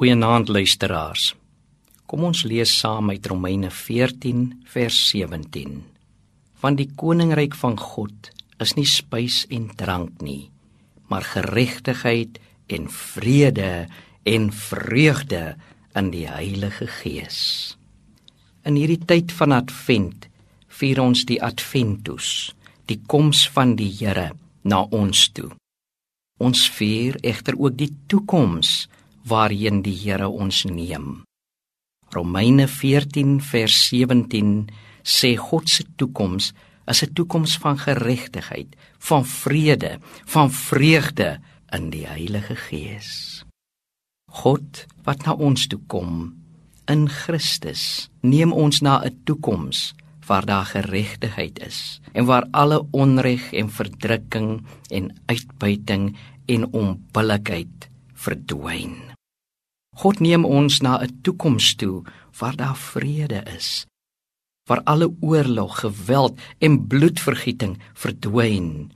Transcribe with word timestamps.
Goeienaand 0.00 0.48
luisteraars. 0.48 1.34
Kom 2.08 2.22
ons 2.24 2.40
lees 2.48 2.70
saam 2.72 3.10
uit 3.12 3.26
Romeine 3.28 3.68
14 3.68 4.62
vers 4.72 4.96
17. 5.10 5.74
Want 6.62 6.78
die 6.80 6.86
koninkryk 6.96 7.52
van 7.60 7.74
God 7.76 8.30
is 8.64 8.72
nie 8.78 8.86
spys 8.88 9.42
en 9.52 9.66
drank 9.76 10.22
nie, 10.24 10.48
maar 11.12 11.26
geregtigheid 11.34 12.38
en 12.72 12.86
vrede 12.88 13.90
en 14.24 14.46
vreugde 14.48 15.42
in 15.92 16.08
die 16.14 16.24
Heilige 16.30 16.88
Gees. 16.88 17.42
In 18.64 18.80
hierdie 18.80 19.02
tyd 19.04 19.34
van 19.36 19.52
Advent 19.52 20.30
vier 20.80 21.02
ons 21.04 21.26
die 21.28 21.42
Adventus, 21.44 22.54
die 22.88 23.02
koms 23.04 23.44
van 23.52 23.76
die 23.76 23.90
Here 23.98 24.30
na 24.64 24.80
ons 24.80 25.26
toe. 25.36 25.50
Ons 26.40 26.64
vier 26.78 27.20
egter 27.20 27.60
ook 27.60 27.76
die 27.76 27.92
toekoms 28.08 28.88
waarheen 29.24 29.82
die 29.82 29.96
Here 29.96 30.28
ons 30.28 30.64
neem. 30.64 31.22
Romeine 32.10 32.66
14 32.68 33.40
vers 33.40 33.76
17 33.88 34.70
sê 35.04 35.36
God 35.38 35.68
se 35.68 35.84
toekoms 35.96 36.52
is 36.90 37.02
'n 37.02 37.12
toekoms 37.14 37.56
van 37.58 37.78
geregtigheid, 37.78 38.76
van 38.98 39.24
vrede, 39.24 39.98
van 40.24 40.50
vreugde 40.50 41.40
in 41.72 41.90
die 41.90 42.06
Heilige 42.06 42.56
Gees. 42.56 43.44
God 44.30 44.86
wat 45.04 45.24
na 45.26 45.32
ons 45.32 45.66
toe 45.66 45.80
kom 45.86 46.34
in 46.88 47.08
Christus, 47.08 48.10
neem 48.22 48.52
ons 48.52 48.80
na 48.80 49.02
'n 49.04 49.20
toekoms 49.24 49.94
waar 50.26 50.46
daar 50.46 50.66
geregtigheid 50.66 51.58
is 51.66 52.00
en 52.12 52.24
waar 52.24 52.46
alle 52.50 52.86
onreg 52.90 53.52
en 53.52 53.70
verdrukking 53.70 54.66
en 54.90 55.10
uitbuiting 55.26 56.16
en 56.46 56.72
onbillikheid 56.72 57.88
verdwyn. 58.14 59.09
God 60.00 60.22
neem 60.24 60.46
ons 60.48 60.80
na 60.80 60.96
'n 60.96 61.20
toekoms 61.20 61.76
toe 61.76 62.00
waar 62.38 62.56
daar 62.56 62.76
vrede 62.76 63.40
is. 63.56 63.84
Waar 64.68 64.82
alle 64.84 65.08
oorlog, 65.20 65.80
geweld 65.80 66.40
en 66.58 66.86
bloedvergieting 66.86 67.76
verdwyn. 67.92 68.92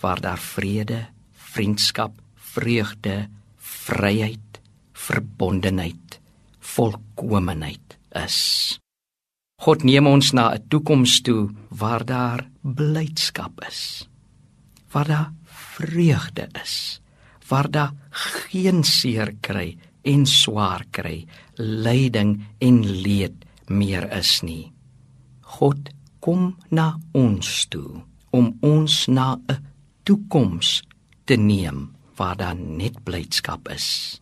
Waar 0.00 0.20
daar 0.20 0.38
vrede, 0.38 1.06
vriendskap, 1.32 2.12
vreugde, 2.34 3.28
vryheid, 3.56 4.60
verbondenheid, 4.92 6.20
volkomeenheid 6.58 7.98
is. 8.24 8.78
God 9.62 9.82
neem 9.84 10.06
ons 10.06 10.32
na 10.32 10.54
'n 10.54 10.64
toekoms 10.68 11.20
toe 11.20 11.50
waar 11.68 12.04
daar 12.04 12.48
blydskap 12.60 13.64
is. 13.68 14.08
Waar 14.90 15.06
daar 15.06 15.32
vreugde 15.44 16.48
is. 16.62 17.00
Waar 17.48 17.70
daar 17.70 17.92
geen 18.10 18.84
seer 18.84 19.34
kry 19.40 19.78
en 20.02 20.26
swaar 20.26 20.84
kry, 20.90 21.22
lyding 21.58 22.36
en 22.60 22.78
leed 23.02 23.44
meer 23.70 24.08
is 24.18 24.40
nie. 24.42 24.72
God 25.58 25.92
kom 26.22 26.54
na 26.70 26.94
ons 27.16 27.66
toe 27.70 28.02
om 28.32 28.54
ons 28.62 29.06
na 29.08 29.36
'n 29.36 29.58
toekoms 30.04 30.82
te 31.24 31.36
neem 31.36 31.92
waar 32.16 32.36
daar 32.36 32.56
net 32.56 33.04
blydskap 33.04 33.68
is. 33.68 34.20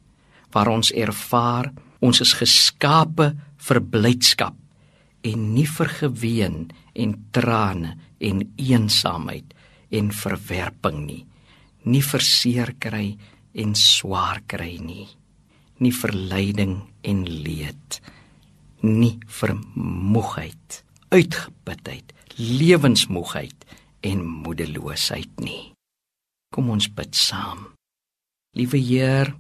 Waar 0.53 0.69
ons 0.69 0.93
ervaar 0.93 1.73
ons 2.01 2.21
is 2.21 2.33
geskape 2.33 3.37
vir 3.57 3.81
blydskap 3.81 4.57
en 5.23 5.55
nie 5.55 5.67
vir 5.67 5.89
geween 5.89 6.71
en 6.95 7.27
trane 7.31 7.97
en 8.19 8.53
eensaamheid 8.57 9.55
en 9.91 10.13
verwerping 10.13 11.07
nie. 11.07 11.27
Nie 11.85 12.03
verseer 12.03 12.75
kry 12.79 13.17
en 13.55 13.75
swaar 13.75 14.41
kry 14.47 14.79
nie 14.79 15.20
nie 15.81 15.93
verleiding 15.97 16.79
en 17.03 17.25
leed 17.25 18.01
nie 18.81 19.19
vermoegheid 19.41 20.83
uitgeputheid 21.11 22.15
lewensmoegheid 22.41 23.67
en 24.01 24.25
moedeloosheid 24.25 25.41
nie. 25.45 25.73
Kom 26.55 26.71
ons 26.73 26.89
bid 26.95 27.15
saam. 27.17 27.67
Liewe 28.57 28.81
heer 28.81 29.35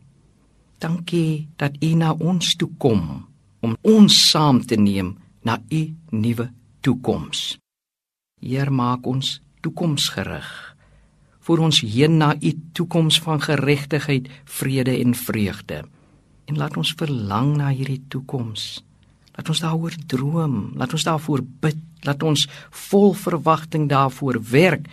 dankie 0.80 1.48
dat 1.56 1.78
u 1.82 1.94
na 1.98 2.12
ons 2.12 2.54
toe 2.56 2.70
kom 2.78 3.26
om 3.60 3.76
ons 3.82 4.16
saam 4.30 4.60
te 4.64 4.76
neem 4.76 5.14
na 5.44 5.58
u 5.70 5.82
nuwe 6.10 6.50
toekoms. 6.84 7.56
Heer 8.40 8.72
maak 8.72 9.06
ons 9.06 9.40
toekomsgerig. 9.64 10.50
Vir 11.40 11.62
ons 11.64 11.80
heen 11.80 12.20
na 12.20 12.34
u 12.36 12.52
toekoms 12.76 13.20
van 13.24 13.40
geregtigheid 13.42 14.28
vrede 14.44 14.96
en 15.00 15.16
vreugde 15.16 15.82
en 16.50 16.58
laat 16.58 16.74
ons 16.80 16.94
verlang 16.98 17.54
na 17.60 17.70
hierdie 17.70 18.02
toekoms. 18.10 18.82
Laat 19.38 19.52
ons 19.52 19.62
daaroor 19.62 19.94
droom, 20.10 20.56
laat 20.74 20.92
ons 20.96 21.06
daarvoor 21.06 21.44
bid, 21.62 21.78
laat 22.02 22.22
ons 22.26 22.48
vol 22.90 23.14
verwagting 23.14 23.86
daarvoor 23.90 24.40
werk. 24.50 24.90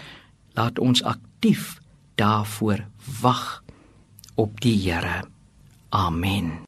Laat 0.58 0.80
ons 0.80 1.02
aktief 1.02 1.80
daarvoor 2.22 2.86
wag 3.22 3.64
op 4.38 4.62
die 4.62 4.78
Here. 4.78 5.26
Amen. 5.90 6.67